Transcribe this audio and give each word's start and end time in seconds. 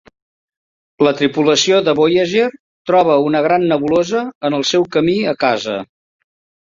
La 1.07 1.11
tripulació 1.19 1.81
de 1.89 1.93
"Voyager" 1.99 2.47
troba 2.93 3.19
una 3.29 3.45
gran 3.49 3.67
nebulosa 3.73 4.23
en 4.51 4.59
el 4.61 4.67
seu 4.75 4.89
camí 4.97 5.19
a 5.35 5.39
casa. 5.45 5.77